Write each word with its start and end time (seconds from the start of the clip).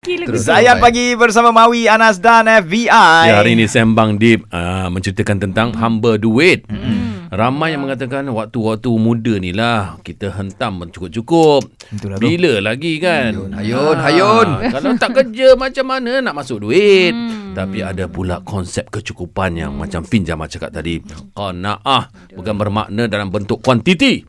Terus. 0.00 0.48
Zayan 0.48 0.80
pagi 0.80 1.12
bersama 1.12 1.52
Mawi, 1.52 1.84
Anas 1.84 2.16
dan 2.16 2.48
FBI. 2.48 2.88
Ya, 3.28 3.36
hari 3.36 3.52
ini 3.52 3.68
Sembang 3.68 4.16
Deep 4.16 4.48
uh, 4.48 4.88
menceritakan 4.88 5.36
tentang 5.36 5.76
hamba 5.76 6.16
duit. 6.16 6.64
Hmm. 6.72 6.99
Ramai 7.30 7.78
yang 7.78 7.86
mengatakan 7.86 8.26
waktu-waktu 8.26 8.90
muda 8.98 9.38
ni 9.38 9.54
lah 9.54 10.02
kita 10.02 10.34
hentam 10.34 10.82
cukup-cukup. 10.90 11.62
Itulah 11.94 12.18
tu. 12.18 12.26
Bila 12.26 12.58
lagi 12.58 12.98
kan? 12.98 13.54
Hayun, 13.54 13.96
hayun. 14.02 14.48
Ah, 14.58 14.66
kalau 14.74 14.98
tak 14.98 15.14
kerja 15.14 15.54
macam 15.54 15.94
mana 15.94 16.18
nak 16.18 16.34
masuk 16.34 16.66
duit? 16.66 17.14
Tapi 17.54 17.86
ada 17.86 18.10
pula 18.10 18.42
konsep 18.42 18.90
kecukupan 18.90 19.54
yang 19.54 19.78
macam 19.78 20.02
Fin 20.02 20.26
Jamal 20.26 20.50
cakap 20.50 20.74
tadi. 20.74 20.98
Qanaah 21.38 22.34
bukan 22.34 22.54
bermakna 22.58 23.06
dalam 23.06 23.30
bentuk 23.30 23.62
kuantiti. 23.62 24.26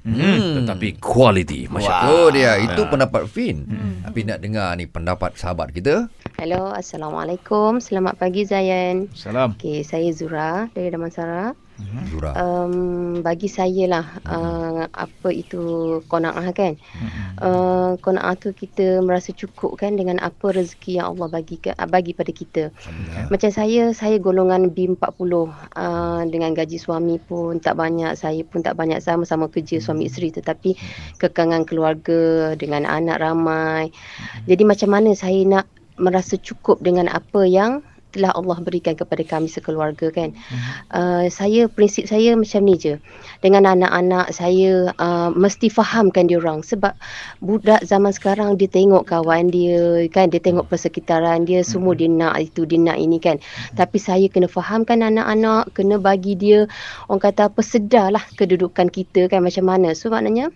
Tetapi 0.61 1.01
quality. 1.01 1.73
Masya 1.73 1.89
Allah. 1.89 2.13
Oh 2.13 2.29
dia, 2.29 2.61
itu 2.61 2.85
pendapat 2.85 3.25
Fin. 3.25 3.65
Tapi 4.05 4.29
nak 4.29 4.45
dengar 4.45 4.77
ni 4.77 4.85
pendapat 4.85 5.33
sahabat 5.41 5.73
kita. 5.73 6.05
Hello, 6.37 6.69
Assalamualaikum. 6.69 7.81
Selamat 7.81 8.21
pagi 8.21 8.45
Zayan. 8.45 9.09
Salam. 9.17 9.57
Okay, 9.57 9.81
saya 9.81 10.05
Zura 10.13 10.69
dari 10.77 10.93
Damansara. 10.93 11.57
Zura. 12.09 12.31
Um, 12.35 13.19
bagi 13.21 13.47
saya 13.51 13.83
lah, 13.87 14.05
uh, 14.27 14.87
apa 14.91 15.29
itu 15.31 15.99
kona'ah 16.07 16.47
kan? 16.55 16.79
Uh, 17.37 17.95
kona'ah 17.99 18.35
tu 18.39 18.55
kita 18.55 19.03
merasa 19.03 19.35
cukup 19.35 19.79
kan 19.79 19.95
dengan 19.95 20.19
apa 20.23 20.53
rezeki 20.53 21.01
yang 21.01 21.15
Allah 21.15 21.27
bagi 21.27 21.57
ke, 21.59 21.73
bagi 21.89 22.11
pada 22.15 22.31
kita. 22.31 22.63
Macam 23.29 23.49
saya, 23.51 23.91
saya 23.91 24.17
golongan 24.17 24.71
B40. 24.71 25.33
Uh, 25.77 26.23
dengan 26.27 26.51
gaji 26.55 26.77
suami 26.77 27.17
pun 27.19 27.59
tak 27.59 27.77
banyak, 27.77 28.13
saya 28.15 28.41
pun 28.43 28.61
tak 28.61 28.75
banyak 28.75 28.99
sama-sama 29.03 29.47
kerja 29.47 29.79
suami 29.81 30.07
isteri 30.07 30.31
tetapi 30.31 30.75
kekangan 31.17 31.67
keluarga 31.67 32.53
dengan 32.55 32.87
anak 32.87 33.19
ramai. 33.19 33.91
Jadi 34.47 34.63
macam 34.63 34.89
mana 34.91 35.13
saya 35.13 35.41
nak 35.47 35.65
merasa 36.01 36.39
cukup 36.39 36.81
dengan 36.81 37.05
apa 37.11 37.45
yang 37.45 37.85
telah 38.11 38.35
Allah 38.35 38.59
berikan 38.59 38.93
kepada 38.93 39.23
kami 39.23 39.47
sekeluarga 39.47 40.11
kan. 40.11 40.35
Uh, 40.91 41.31
saya 41.31 41.71
prinsip 41.71 42.05
saya 42.05 42.35
macam 42.35 42.61
ni 42.67 42.75
je. 42.77 42.99
Dengan 43.39 43.65
anak-anak 43.71 44.35
saya 44.35 44.91
uh, 44.99 45.29
mesti 45.33 45.71
fahamkan 45.71 46.27
dia 46.27 46.37
orang 46.37 46.61
sebab 46.61 46.93
budak 47.39 47.81
zaman 47.87 48.11
sekarang 48.11 48.59
dia 48.59 48.67
tengok 48.67 49.07
kawan 49.07 49.49
dia 49.49 50.05
kan 50.11 50.29
dia 50.29 50.43
tengok 50.43 50.67
persekitaran 50.67 51.47
dia 51.47 51.63
semua 51.63 51.95
dia 51.95 52.11
nak 52.11 52.37
itu 52.37 52.67
dia 52.67 52.77
nak 52.77 52.99
ini 52.99 53.17
kan. 53.17 53.39
Tapi 53.73 53.97
saya 53.97 54.27
kena 54.27 54.51
fahamkan 54.51 55.01
anak-anak, 55.01 55.71
kena 55.73 55.97
bagi 55.97 56.35
dia 56.35 56.67
orang 57.07 57.23
kata 57.23 57.47
apa 57.49 57.61
sedarlah 57.63 58.23
kedudukan 58.35 58.91
kita 58.91 59.31
kan 59.31 59.41
macam 59.41 59.65
mana. 59.65 59.95
So 59.95 60.11
maknanya 60.11 60.51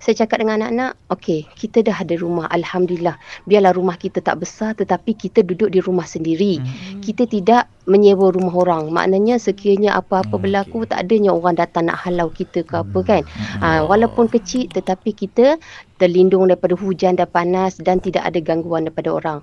saya 0.00 0.24
cakap 0.24 0.42
dengan 0.42 0.62
anak-anak, 0.64 0.92
okey, 1.12 1.44
kita 1.58 1.84
dah 1.84 2.00
ada 2.00 2.14
rumah, 2.16 2.46
alhamdulillah. 2.48 3.20
Biarlah 3.44 3.76
rumah 3.76 4.00
kita 4.00 4.24
tak 4.24 4.40
besar 4.42 4.72
tetapi 4.78 5.14
kita 5.14 5.44
duduk 5.44 5.70
di 5.74 5.82
rumah 5.84 6.08
sendiri. 6.08 6.58
Hmm. 6.62 7.02
Kita 7.04 7.28
tidak 7.28 7.68
menyewa 7.88 8.30
rumah 8.30 8.54
orang. 8.54 8.92
Maknanya 8.92 9.40
sekiranya 9.40 9.96
apa-apa 9.96 10.38
Hmm, 10.38 10.44
berlaku 10.44 10.84
tak 10.86 11.08
adanya 11.08 11.32
orang 11.34 11.56
datang 11.56 11.88
nak 11.88 11.98
halau 12.04 12.28
kita 12.28 12.62
ke 12.62 12.74
apa 12.78 12.98
kan. 13.02 13.22
Ha, 13.58 13.82
walaupun 13.88 14.28
kecil 14.28 14.68
tetapi 14.70 15.16
kita 15.16 15.56
terlindung 15.98 16.46
daripada 16.46 16.78
hujan 16.78 17.18
dan 17.18 17.26
panas 17.26 17.80
dan 17.80 17.98
tidak 17.98 18.22
ada 18.22 18.38
gangguan 18.38 18.86
daripada 18.86 19.10
orang. 19.10 19.38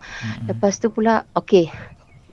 Lepas 0.47 0.79
tu 0.79 0.87
pula, 0.87 1.27
okey, 1.35 1.67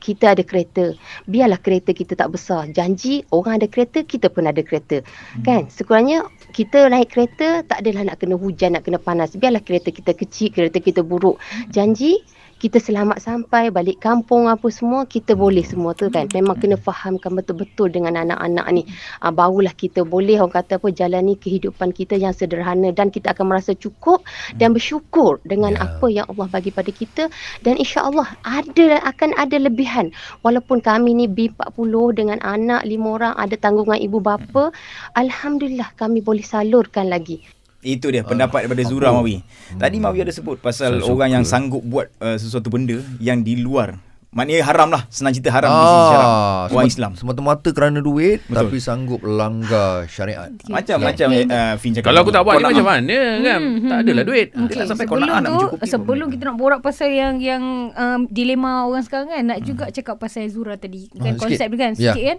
kita 0.03 0.35
ada 0.35 0.43
kereta. 0.43 0.99
Biarlah 1.31 1.63
kereta 1.63 1.95
kita 1.95 2.19
tak 2.19 2.35
besar. 2.35 2.67
Janji 2.75 3.23
orang 3.31 3.63
ada 3.63 3.71
kereta, 3.71 4.03
kita 4.03 4.27
pun 4.27 4.51
ada 4.51 4.59
kereta. 4.67 5.07
Hmm. 5.39 5.47
Kan? 5.47 5.63
Sekurangnya 5.71 6.27
kita 6.51 6.91
naik 6.91 7.15
kereta 7.15 7.63
tak 7.63 7.87
adalah 7.87 8.11
nak 8.11 8.19
kena 8.19 8.35
hujan, 8.35 8.75
nak 8.75 8.83
kena 8.83 8.99
panas. 8.99 9.39
Biarlah 9.39 9.63
kereta 9.63 9.95
kita 9.95 10.19
kecil, 10.19 10.51
kereta 10.51 10.83
kita 10.83 11.07
buruk. 11.07 11.39
Janji 11.71 12.19
kita 12.63 12.79
selamat 12.79 13.19
sampai 13.19 13.75
balik 13.75 13.99
kampung 13.99 14.47
apa 14.47 14.71
semua 14.71 15.03
kita 15.03 15.35
boleh 15.35 15.67
semua 15.67 15.99
tu 15.99 16.07
kan. 16.15 16.31
Memang 16.31 16.63
kena 16.63 16.79
fahamkan 16.79 17.35
betul-betul 17.35 17.91
dengan 17.91 18.15
anak-anak 18.15 18.67
ni. 18.71 18.87
Uh, 19.19 19.35
barulah 19.35 19.75
kita 19.75 20.07
boleh 20.07 20.39
orang 20.39 20.55
kata 20.63 20.79
apa 20.79 20.95
jalani 20.95 21.35
kehidupan 21.35 21.91
kita 21.91 22.15
yang 22.15 22.31
sederhana 22.31 22.95
dan 22.95 23.11
kita 23.11 23.35
akan 23.35 23.51
merasa 23.51 23.75
cukup 23.75 24.23
dan 24.55 24.71
bersyukur 24.71 25.43
dengan 25.43 25.75
Ya. 25.75 25.89
apa 25.89 26.07
yang 26.13 26.29
Allah 26.31 26.47
bagi 26.53 26.71
pada 26.71 26.93
kita. 26.95 27.27
Dan 27.67 27.81
insya-Allah 27.81 28.31
ada 28.47 29.03
akan 29.11 29.35
ada 29.35 29.57
lebihan. 29.59 30.15
Walaupun 30.47 30.85
kami 30.85 31.19
ni 31.19 31.27
B40 31.27 31.91
dengan 32.15 32.39
anak 32.47 32.87
lima 32.87 33.19
orang 33.19 33.35
ada 33.35 33.59
tanggungan 33.59 33.99
ibu 33.99 34.23
bapa 34.23 34.71
alhamdulillah 35.19 35.91
kami 35.97 36.21
boleh 36.23 36.45
salurkan 36.45 37.09
lagi 37.11 37.41
Itu 37.85 38.09
dia 38.09 38.23
pendapat 38.23 38.65
daripada 38.65 38.83
Zura? 38.85 39.11
Mawi. 39.11 39.43
Tadi 39.73 39.97
Mawi 39.99 40.23
ada 40.23 40.31
sebut 40.31 40.57
pasal 40.57 40.97
Saya 40.97 41.07
orang 41.09 41.31
yang 41.33 41.43
suka. 41.43 41.53
sanggup 41.53 41.83
buat 41.83 42.07
uh, 42.17 42.35
sesuatu 42.35 42.67
benda 42.69 42.97
yang 43.19 43.41
di 43.41 43.59
luar. 43.59 43.99
Maknanya 44.33 44.65
haram 44.65 44.89
lah. 44.89 45.05
Senang 45.07 45.29
cerita 45.31 45.53
haram 45.53 45.69
di 45.69 45.77
sisi 45.79 46.05
syarak. 46.09 46.29
Orang 46.73 46.89
Islam. 46.89 47.13
Semata-mata 47.13 47.69
kerana 47.69 48.01
duit 48.01 48.41
Betul. 48.41 48.65
tapi 48.65 48.77
sanggup 48.81 49.21
langgar 49.21 50.09
syariat. 50.09 50.49
Macam-macam 50.65 51.29
uh, 51.45 51.75
Fin 51.77 51.93
cakap. 51.93 52.07
Kalau 52.07 52.25
aku 52.25 52.33
tak 52.33 52.41
buat 52.41 52.55
ni 52.55 52.59
nak- 52.59 52.73
macam 52.73 52.87
mana 52.87 53.19
kan? 53.43 53.61
Tak 53.83 53.99
adalah 54.01 54.25
duit. 54.25 54.47
Dia 54.49 54.73
nak 54.75 54.87
sampai 54.89 55.05
kau 55.05 55.15
sebelum 55.15 55.29
nak 55.29 55.37
nak 55.37 55.45
tu 55.45 55.53
mencukupi 55.59 55.85
sebelum 55.87 56.27
kita 56.31 56.43
nak 56.49 56.57
borak 56.57 56.81
pasal 56.81 57.13
yang 57.13 57.35
yang 57.39 57.61
um, 57.93 58.21
dilema 58.25 58.89
orang 58.89 59.05
sekarang 59.05 59.29
kan 59.29 59.45
nak 59.45 59.59
juga 59.61 59.85
cakap 59.91 60.17
pasal 60.17 60.49
Zura 60.49 60.75
tadi 60.77 61.13
kan 61.13 61.29
Ah, 61.29 61.37
konsep 61.37 61.61
sikit. 61.61 61.69
dia 61.69 61.79
kan 61.79 61.93
Ya. 61.93 62.05
sikit 62.09 62.25
kan 62.25 62.39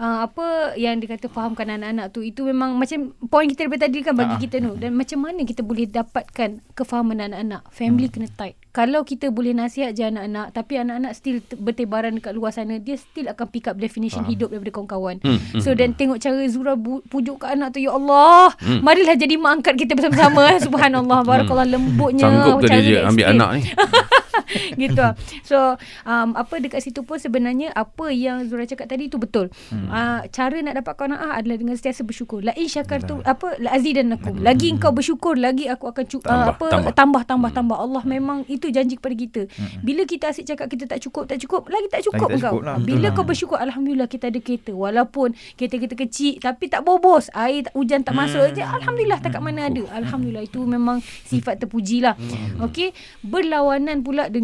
uh, 0.00 0.24
apa 0.24 0.46
yang 0.74 0.96
dia 0.96 1.12
kata 1.12 1.28
fahamkan 1.28 1.68
anak-anak 1.70 2.08
tu 2.08 2.20
itu 2.20 2.40
memang 2.42 2.72
macam 2.74 3.12
poin 3.22 3.44
kita 3.44 3.62
daripada 3.62 3.84
tadi 3.84 4.00
kan 4.00 4.14
bagi 4.14 4.32
Ah. 4.32 4.40
kita 4.40 4.56
tu. 4.58 4.72
Dan 4.74 4.96
macam 4.96 5.18
mana 5.20 5.40
kita 5.42 5.60
boleh 5.60 5.84
dapatkan 5.86 6.64
kefahaman 6.72 7.20
anak-anak? 7.22 7.68
Family 7.68 8.08
kena 8.08 8.26
tight. 8.30 8.56
Kalau 8.70 9.02
kita 9.02 9.28
boleh 9.28 9.50
nasihat 9.50 9.92
je 9.92 10.06
anak-anak 10.06 10.50
tapi 10.52 10.78
anak-anak 10.78 11.12
still 11.12 11.36
bertebaran 11.54 12.14
dekat 12.14 12.32
luar 12.32 12.50
sana 12.50 12.78
dia 12.78 12.94
still 12.94 13.26
akan 13.26 13.46
pick 13.46 13.66
up 13.66 13.74
definition 13.76 14.22
hidup 14.24 14.48
daripada 14.48 14.72
kawan-kawan. 14.72 15.18
Hmm, 15.20 15.36
hmm, 15.36 15.58
so 15.58 15.74
dan 15.74 15.92
tengok 15.92 16.16
cara 16.16 16.38
Zura 16.46 16.74
bu- 16.74 17.02
pujuk 17.04 17.36
ke 17.36 17.46
anak 17.46 17.74
tu 17.74 17.80
ya 17.80 17.92
Allah 17.92 18.54
marilah 18.80 19.12
jadi 19.14 19.34
mak 19.34 19.60
angkat 19.60 19.74
kita 19.76 19.92
bersama-sama 19.92 20.42
eh. 20.48 20.58
subhanallah 20.60 21.20
barakallah 21.20 21.66
lembutnya 21.68 22.24
Sanggup 22.24 22.62
ke 22.62 22.70
dia 22.70 22.78
je 22.80 22.96
ambil 23.02 23.26
anak 23.28 23.48
ni? 23.52 23.62
gitu 24.82 25.00
lah. 25.00 25.14
So 25.42 25.76
um, 26.04 26.34
apa 26.34 26.58
dekat 26.58 26.80
situ 26.80 27.02
pun 27.02 27.16
sebenarnya 27.16 27.70
apa 27.72 28.10
yang 28.10 28.46
Zura 28.46 28.64
cakap 28.64 28.86
tadi 28.86 29.06
itu 29.06 29.16
betul. 29.16 29.48
Hmm. 29.68 29.86
Uh, 29.86 30.20
cara 30.28 30.56
nak 30.60 30.74
dapat 30.76 30.94
qanaah 30.96 31.36
adalah 31.36 31.56
dengan 31.56 31.74
sentiasa 31.74 32.02
bersyukur. 32.02 32.40
La 32.40 32.52
in 32.54 32.66
syakartu 32.66 33.20
apa 33.22 33.56
la 33.58 33.74
azidannakum. 33.74 34.40
Lagi 34.40 34.70
engkau 34.70 34.90
bersyukur 34.90 35.36
lagi 35.36 35.66
aku 35.66 35.86
akan 35.86 36.04
cu- 36.06 36.18
Tambah, 36.20 36.46
uh, 36.46 36.54
apa 36.54 36.64
tambah. 36.68 36.92
tambah 36.92 37.22
tambah 37.24 37.50
tambah. 37.52 37.76
Allah 37.76 38.02
memang 38.04 38.44
itu 38.46 38.68
janji 38.68 38.96
kepada 38.96 39.14
kita. 39.14 39.42
Bila 39.80 40.02
kita 40.04 40.30
asyik 40.30 40.46
cakap 40.46 40.66
kita 40.66 40.84
tak 40.86 41.00
cukup 41.00 41.24
tak 41.26 41.38
cukup 41.38 41.68
lagi 41.68 41.86
tak 41.88 42.02
cukup 42.04 42.28
Lagi 42.28 42.36
tak 42.36 42.42
kau. 42.42 42.52
cukup 42.56 42.62
lah. 42.64 42.76
Bila 42.78 43.06
kau 43.12 43.24
bersyukur 43.24 43.58
alhamdulillah 43.58 44.06
kita 44.06 44.28
ada 44.28 44.38
kereta 44.38 44.72
walaupun 44.72 45.28
kereta 45.54 45.76
kita 45.76 45.94
kecil 45.94 46.32
tapi 46.38 46.66
tak 46.66 46.82
bobos. 46.82 47.28
Air 47.32 47.66
tak, 47.66 47.74
hujan 47.74 48.00
tak 48.00 48.14
masuk 48.14 48.42
je 48.52 48.62
alhamdulillah 48.62 49.18
tak 49.18 49.32
kat 49.32 49.42
mana 49.42 49.68
ada. 49.68 49.82
Alhamdulillah 49.92 50.42
itu 50.42 50.60
memang 50.62 50.98
sifat 51.24 51.60
terpujilah. 51.60 52.16
Okey, 52.60 52.90
berlawanan 53.20 54.00
pula 54.00 54.26
dengan 54.26 54.39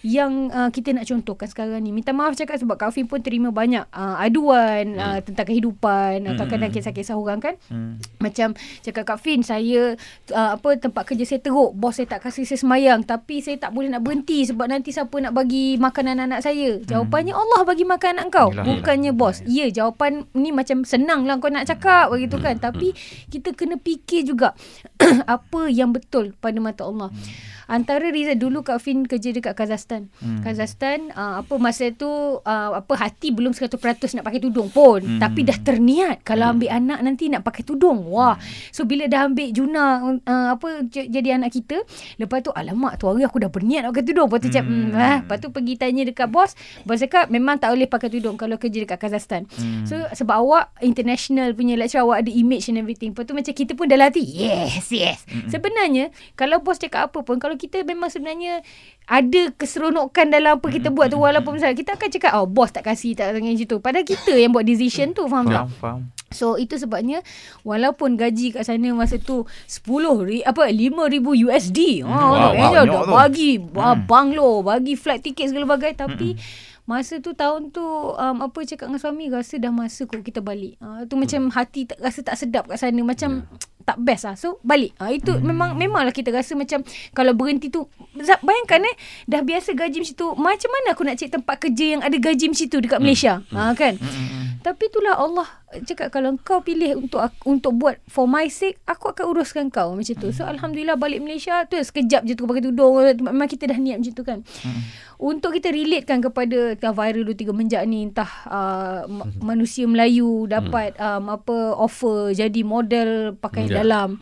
yang 0.00 0.48
uh, 0.48 0.72
kita 0.72 0.96
nak 0.96 1.04
contohkan 1.04 1.48
sekarang 1.50 1.82
ni. 1.84 1.92
Minta 1.92 2.16
maaf 2.16 2.38
cakap 2.38 2.56
sebab 2.56 2.78
Kak 2.80 2.96
Fim 2.96 3.04
pun 3.04 3.20
terima 3.20 3.52
banyak 3.52 3.84
uh, 3.92 4.16
aduan 4.22 4.96
uh, 4.96 5.18
tentang 5.20 5.50
kehidupan, 5.50 6.24
uh, 6.24 6.34
kadang-kadang 6.38 6.72
kisah-kisah 6.72 7.18
orang 7.18 7.42
kan. 7.42 7.54
Macam 8.22 8.56
cakap 8.80 9.04
Kak 9.04 9.18
Fin, 9.20 9.44
saya 9.44 9.98
uh, 10.32 10.50
apa 10.54 10.78
tempat 10.78 11.04
kerja 11.08 11.24
saya 11.26 11.40
teruk, 11.42 11.74
bos 11.74 11.98
saya 11.98 12.06
tak 12.06 12.24
kasih 12.28 12.46
saya 12.46 12.60
semayang. 12.60 13.02
Tapi 13.04 13.42
saya 13.42 13.58
tak 13.58 13.74
boleh 13.74 13.90
nak 13.90 14.00
berhenti 14.06 14.46
sebab 14.46 14.70
nanti 14.70 14.94
siapa 14.94 15.14
nak 15.20 15.34
bagi 15.34 15.76
makanan 15.76 16.24
anak 16.24 16.40
saya. 16.40 16.80
Jawapannya 16.84 17.34
Allah 17.34 17.60
bagi 17.66 17.84
makan 17.84 18.10
anak 18.20 18.26
kau, 18.30 18.48
Yelah, 18.50 18.64
bukannya 18.64 19.12
bos. 19.12 19.42
Ya, 19.44 19.66
jawapan 19.68 20.26
ni 20.32 20.54
macam 20.54 20.86
senang 20.86 21.26
lah 21.26 21.36
kau 21.42 21.50
nak 21.50 21.66
cakap 21.66 22.08
begitu 22.14 22.38
kan. 22.38 22.56
Tapi 22.56 22.94
kita 23.28 23.52
kena 23.52 23.76
fikir 23.80 24.24
juga 24.24 24.54
apa 25.36 25.60
yang 25.70 25.92
betul 25.92 26.32
pada 26.38 26.58
mata 26.58 26.84
Allah. 26.84 27.10
Antara 27.64 28.12
reason 28.12 28.36
dulu 28.36 28.60
Kak 28.60 28.80
Fin 28.80 29.08
kerja 29.08 29.32
dekat 29.32 29.56
Kazakhstan. 29.56 30.12
Hmm. 30.20 30.44
Kazakhstan 30.44 31.08
uh, 31.16 31.40
apa 31.40 31.54
masa 31.56 31.88
tu 31.96 32.08
uh, 32.08 32.70
apa 32.76 32.92
hati 33.00 33.32
belum 33.32 33.56
100% 33.56 33.80
nak 34.20 34.24
pakai 34.24 34.40
tudung 34.40 34.68
pun 34.68 35.00
hmm. 35.00 35.20
tapi 35.20 35.48
dah 35.48 35.56
terniat 35.56 36.20
kalau 36.28 36.52
ambil 36.52 36.70
anak 36.72 37.00
nanti 37.00 37.32
nak 37.32 37.40
pakai 37.40 37.64
tudung. 37.64 38.04
Wah. 38.12 38.36
So 38.68 38.84
bila 38.84 39.08
dah 39.08 39.28
ambil 39.28 39.48
Juna 39.54 39.84
uh, 40.12 40.48
apa 40.56 40.84
jadi 40.92 41.40
anak 41.40 41.56
kita, 41.56 41.80
lepas 42.20 42.44
tu 42.44 42.52
alamak 42.52 43.00
tu 43.00 43.08
hari 43.08 43.24
aku 43.24 43.40
dah 43.40 43.48
berniat 43.48 43.88
nak 43.88 43.96
pakai 43.96 44.06
tudung. 44.12 44.28
Lepas 44.28 44.40
tu 44.44 44.48
cakap 44.52 44.66
hmm. 44.68 44.92
ah, 44.92 45.18
lepas 45.24 45.38
tu 45.40 45.48
pergi 45.48 45.74
tanya 45.80 46.02
dekat 46.04 46.28
bos, 46.28 46.52
bos 46.84 47.00
cakap 47.00 47.32
memang 47.32 47.56
tak 47.56 47.72
boleh 47.72 47.88
pakai 47.88 48.12
tudung 48.12 48.36
kalau 48.36 48.60
kerja 48.60 48.84
dekat 48.84 49.00
Kazakhstan. 49.00 49.48
Hmm. 49.56 49.88
So 49.88 49.96
sebab 50.12 50.36
awak 50.36 50.76
international 50.84 51.56
punya 51.56 51.80
lecturer 51.80 52.04
awak 52.04 52.28
ada 52.28 52.30
image 52.30 52.68
and 52.68 52.76
everything. 52.76 53.16
Lepas 53.16 53.24
tu 53.24 53.32
macam 53.32 53.54
kita 53.56 53.72
pun 53.72 53.88
dalam 53.88 54.12
hati, 54.12 54.20
yes, 54.20 54.92
yes. 54.94 55.26
Hmm. 55.26 55.50
Sebenarnya 55.50 56.14
kalau 56.38 56.62
bos 56.62 56.78
cakap 56.78 57.10
apa 57.10 57.18
pun 57.26 57.42
kalau 57.42 57.58
kita 57.58 57.82
memang 57.82 58.08
sebenarnya 58.08 58.62
ada 59.04 59.52
keseronokan 59.58 60.32
dalam 60.32 60.56
apa 60.62 60.66
kita 60.72 60.88
buat 60.88 61.12
tu 61.12 61.20
walaupun 61.20 61.60
misalnya 61.60 61.76
kita 61.76 61.98
akan 61.98 62.08
cakap 62.08 62.32
oh 62.40 62.48
bos 62.48 62.72
tak 62.72 62.88
kasih 62.88 63.12
tak 63.12 63.36
macam 63.36 63.52
tu 63.68 63.76
padahal 63.76 64.06
kita 64.08 64.32
yang 64.32 64.54
buat 64.54 64.64
decision 64.64 65.12
tu 65.12 65.28
faham 65.28 65.44
tak 65.44 65.68
Faham, 65.68 65.70
faham. 65.76 66.00
So 66.34 66.58
itu 66.58 66.74
sebabnya 66.74 67.22
walaupun 67.62 68.18
gaji 68.18 68.58
kat 68.58 68.66
sana 68.66 68.90
masa 68.90 69.22
tu 69.22 69.46
10 69.70 69.86
ri, 70.26 70.42
apa 70.42 70.66
5000 70.66 71.46
USD. 71.46 72.02
Oh, 72.02 72.10
Wow, 72.10 72.50
wow, 72.58 72.84
dah 72.84 73.02
bagi 73.06 73.62
hmm. 73.62 74.10
banglo, 74.10 74.66
bagi 74.66 74.98
flight 74.98 75.22
tiket 75.22 75.54
segala 75.54 75.78
bagai 75.78 75.94
tapi 75.94 76.34
Masa 76.84 77.16
tu 77.16 77.32
tahun 77.32 77.72
tu 77.72 77.80
um, 77.80 78.36
apa 78.44 78.58
cakap 78.68 78.92
dengan 78.92 79.00
suami 79.00 79.32
rasa 79.32 79.56
dah 79.56 79.72
masa 79.72 80.04
kot 80.04 80.20
kita 80.20 80.44
balik. 80.44 80.76
Uh, 80.84 81.08
tu 81.08 81.16
macam 81.16 81.48
hati 81.48 81.88
tak, 81.88 81.96
rasa 81.96 82.20
tak 82.20 82.36
sedap 82.36 82.68
kat 82.68 82.76
sana 82.76 83.00
macam 83.00 83.48
tak 83.88 83.96
best 84.04 84.28
lah. 84.28 84.36
So 84.36 84.60
balik. 84.60 84.92
Uh, 85.00 85.08
itu 85.08 85.32
memang 85.40 85.80
memanglah 85.80 86.12
kita 86.12 86.28
rasa 86.28 86.52
macam 86.52 86.84
kalau 87.16 87.32
berhenti 87.32 87.72
tu 87.72 87.88
bayangkan 88.44 88.84
eh 88.84 88.96
dah 89.24 89.40
biasa 89.40 89.72
gaji 89.72 90.04
macam 90.04 90.16
tu 90.16 90.28
macam 90.36 90.70
mana 90.76 90.86
aku 90.92 91.02
nak 91.08 91.16
cari 91.16 91.30
tempat 91.32 91.56
kerja 91.56 91.84
yang 91.96 92.02
ada 92.04 92.16
gaji 92.20 92.52
macam 92.52 92.66
tu 92.68 92.78
dekat 92.84 93.00
Malaysia. 93.00 93.40
Ha 93.56 93.72
kan? 93.72 93.96
Tapi 94.60 94.82
itulah 94.88 95.16
Allah 95.20 95.48
cakap 95.80 96.08
kalau 96.08 96.38
kau 96.38 96.60
pilih 96.60 97.00
untuk 97.00 97.18
aku, 97.20 97.50
untuk 97.50 97.74
buat 97.74 97.98
for 98.04 98.24
my 98.24 98.46
sake 98.46 98.78
aku 98.84 99.10
akan 99.10 99.24
uruskan 99.28 99.64
kau 99.68 99.92
macam 99.92 100.14
tu. 100.14 100.30
So 100.30 100.44
alhamdulillah 100.44 100.94
balik 100.94 101.18
Malaysia 101.18 101.64
tu 101.64 101.74
sekejap 101.76 102.22
je 102.22 102.32
tu 102.32 102.44
pakai 102.44 102.62
tudung 102.62 102.94
memang 103.16 103.46
kita 103.46 103.66
dah 103.66 103.76
niat 103.76 103.98
macam 103.98 104.12
tu 104.12 104.22
kan. 104.22 104.38
Untuk 105.16 105.50
kita 105.52 105.70
relatekan 105.70 106.18
kepada 106.20 106.74
entah 106.74 106.92
viral 106.92 107.22
2 107.24 107.34
3 107.40 107.50
menjak 107.50 107.82
ni 107.84 108.04
entah 108.04 108.28
uh, 108.44 109.00
ma- 109.06 109.26
manusia 109.40 109.84
Melayu 109.84 110.44
dapat 110.44 110.94
um, 110.96 111.30
apa 111.32 111.56
offer 111.72 112.30
jadi 112.32 112.60
model 112.60 113.10
pakai 113.34 113.64
Ya. 113.64 113.80
dalam. 113.80 114.18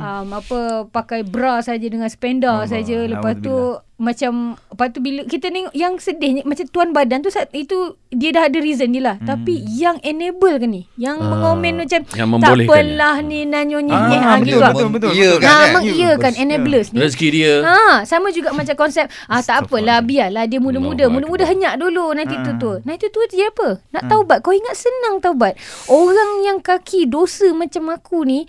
Um, 0.00 0.32
apa 0.32 0.58
pakai 0.86 1.20
bra 1.22 1.60
saja 1.60 1.84
dengan 1.84 2.08
spender 2.08 2.64
saja. 2.64 2.96
Lepas 3.02 3.36
tu 3.38 3.52
macam 3.96 4.32
lepas 4.66 4.88
tu 4.88 4.98
bila 4.98 5.20
kita 5.22 5.52
tengok 5.52 5.76
yang 5.76 5.94
sedihnya 5.94 6.40
macam 6.42 6.64
tuan 6.66 6.88
badan 6.90 7.20
tu 7.20 7.28
saat 7.28 7.52
itu 7.52 7.76
dia 8.08 8.32
dah 8.32 8.48
ada 8.48 8.56
reason 8.56 8.88
dia 8.88 9.02
lah. 9.02 9.16
Hmm. 9.18 9.28
tapi 9.28 9.60
yang 9.60 10.00
enable 10.00 10.56
kan 10.56 10.70
ni? 10.70 10.82
Yang 10.96 11.20
Ah, 11.20 11.28
mengomen 11.28 11.74
macam 11.76 12.00
yang 12.08 12.28
tak 12.34 12.56
apalah 12.58 13.20
ni 13.20 13.44
nanyonya 13.44 13.92
Ah, 13.92 14.08
ni. 14.08 14.16
Ha, 14.16 14.30
betul, 14.32 14.44
gitu 14.46 14.56
betul, 14.58 14.88
betul, 14.88 15.10
Ya 15.12 15.28
betul. 15.28 15.36
kan, 15.36 15.44
Ha, 15.44 15.52
kan? 15.52 15.64
memang 15.68 15.84
iya 15.86 16.10
kan 16.16 16.32
enablers 16.34 16.88
ni. 16.90 16.98
rezeki 16.98 17.28
dia. 17.30 17.52
Ha, 17.60 17.76
sama 18.02 18.32
juga 18.32 18.48
macam 18.50 18.72
konsep 18.74 19.04
ah 19.26 19.40
tak 19.40 19.68
apalah 19.68 20.00
biarlah 20.00 20.48
dia 20.48 20.56
muda-muda, 20.58 21.04
muda-muda 21.06 21.44
henyak 21.44 21.76
dulu. 21.76 22.16
Nanti 22.16 22.40
tu 22.40 22.52
tu. 22.56 22.72
Nanti 22.82 23.04
tu 23.06 23.20
dia 23.28 23.52
apa? 23.52 23.84
Nak 23.90 24.08
taubat. 24.08 24.40
Kau 24.40 24.50
ingat 24.50 24.80
senang 24.80 25.20
taubat. 25.20 25.60
Orang 25.86 26.40
yang 26.40 26.58
kaki 26.58 27.04
dosa 27.04 27.52
macam 27.52 27.84
aku 27.90 28.24
ni 28.24 28.48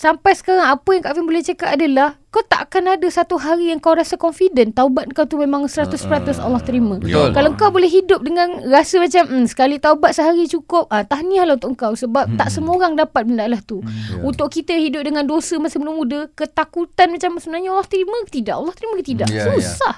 sampai 0.00 0.32
sekarang 0.32 0.64
apa 0.64 0.88
yang 0.96 1.04
Kak 1.04 1.12
Fin 1.12 1.28
boleh 1.28 1.44
cakap 1.44 1.76
adalah 1.76 2.16
kau 2.30 2.46
tak 2.46 2.70
akan 2.70 2.94
ada 2.94 3.10
satu 3.10 3.42
hari 3.42 3.74
yang 3.74 3.82
kau 3.82 3.90
rasa 3.90 4.14
confident 4.14 4.70
taubat 4.70 5.10
kau 5.10 5.26
tu 5.26 5.34
memang 5.34 5.66
100% 5.66 5.98
Allah 6.38 6.62
terima. 6.62 7.02
Betul. 7.02 7.34
Kalau 7.34 7.50
kau 7.58 7.74
boleh 7.74 7.90
hidup 7.90 8.22
dengan 8.22 8.62
rasa 8.70 9.02
macam 9.02 9.26
hmm, 9.26 9.50
sekali 9.50 9.82
taubat 9.82 10.14
sehari 10.14 10.46
cukup, 10.46 10.86
ah 10.94 11.02
tahniahlah 11.02 11.58
untuk 11.58 11.74
kau 11.74 11.92
sebab 11.98 12.38
tak 12.38 12.54
semua 12.54 12.78
orang 12.78 12.94
dapat 12.94 13.26
benda 13.26 13.50
lah 13.50 13.58
tu. 13.58 13.82
Untuk 14.22 14.46
kita 14.46 14.78
hidup 14.78 15.02
dengan 15.02 15.26
dosa 15.26 15.58
masa 15.58 15.82
muda-muda, 15.82 16.30
ketakutan 16.38 17.10
macam 17.10 17.34
sebenarnya 17.42 17.74
Allah 17.74 17.88
terima 17.90 18.16
ke 18.22 18.30
tidak? 18.30 18.54
Allah 18.62 18.74
terima 18.78 18.94
ke 18.94 19.04
tidak? 19.10 19.26
Ya, 19.26 19.50
ya. 19.50 19.58
Susah. 19.58 19.94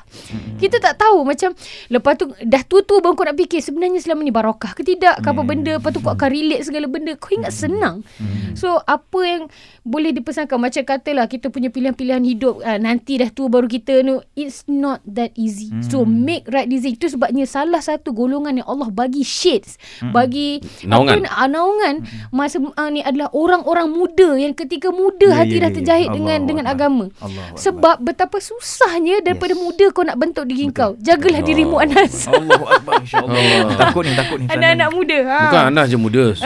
Kita 0.56 0.80
tak 0.80 1.04
tahu 1.04 1.28
macam 1.28 1.52
lepas 1.92 2.16
tu 2.16 2.32
dah 2.48 2.62
tua-tua 2.64 3.04
baru 3.04 3.12
kau 3.12 3.28
nak 3.28 3.36
fikir 3.36 3.60
sebenarnya 3.60 4.00
selama 4.00 4.24
ni 4.24 4.32
barakah 4.32 4.72
ke 4.72 4.80
tidak? 4.80 5.20
Ke 5.20 5.36
apa 5.36 5.44
benda? 5.44 5.76
Lepas 5.76 5.92
tu 5.92 6.00
kau 6.00 6.16
akan 6.16 6.28
relate 6.32 6.64
segala 6.64 6.88
benda. 6.88 7.12
Kau 7.20 7.36
ingat 7.36 7.52
senang. 7.52 8.00
So 8.56 8.80
apa 8.88 9.20
yang 9.20 9.52
boleh 9.84 10.16
dipesankan 10.16 10.56
macam 10.56 10.80
katalah 10.88 11.28
kita 11.28 11.52
punya 11.52 11.68
pilihan-pilihan 11.68 12.21
hidup 12.22 12.58
uh, 12.58 12.76
nanti 12.76 13.16
dah 13.16 13.28
tua 13.28 13.46
baru 13.46 13.66
kita 13.66 14.00
no 14.00 14.18
it's 14.32 14.64
not 14.64 14.98
that 15.04 15.28
easy. 15.34 15.68
So 15.84 16.02
make 16.02 16.46
right 16.46 16.64
decision. 16.64 16.94
Itu 16.94 17.06
sebabnya 17.08 17.44
salah 17.44 17.78
satu 17.78 18.10
golongan 18.10 18.56
yang 18.56 18.66
Allah 18.66 18.88
bagi 18.88 19.20
shades, 19.22 19.76
bagi 20.08 20.58
Naungan. 20.82 21.22
apa, 21.22 21.36
uh, 21.36 21.46
naungan 21.46 21.94
masa 22.28 22.56
uh, 22.58 22.88
ni 22.88 23.00
adalah 23.00 23.28
orang-orang 23.30 23.86
muda 23.88 24.34
yang 24.34 24.52
ketika 24.52 24.88
muda 24.88 25.24
Ya, 25.24 25.34
hati 25.38 25.56
ya, 25.56 25.60
dah 25.60 25.70
ya, 25.70 25.74
terjahit 25.74 26.08
ya. 26.08 26.12
dengan 26.12 26.34
Allahu 26.34 26.48
dengan 26.48 26.64
Akbar. 26.66 26.76
agama. 26.76 27.04
Akbar. 27.16 27.44
Sebab 27.54 27.94
betapa 28.00 28.36
susahnya 28.38 29.20
daripada 29.20 29.52
muda 29.54 29.84
kau 29.90 30.02
nak 30.02 30.16
bentuk 30.16 30.44
diri 30.44 30.68
kau. 30.68 30.92
Jagalah 30.98 31.40
dirimu 31.40 31.76
Anas. 31.78 32.26
Allahu 32.26 32.64
akbar 32.64 33.00
insya-Allah. 33.00 33.40
Takut 33.74 34.02
ni, 34.04 34.12
takut 34.12 34.36
ni. 34.38 34.44
Anak-anak 34.46 34.88
muda. 34.92 35.16
Ha. 35.24 35.38
Bukan 35.48 35.62
Anas 35.68 35.86
je 35.88 35.96
muda. 35.96 36.24